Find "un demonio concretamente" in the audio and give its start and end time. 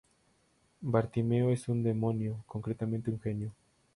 1.69-3.11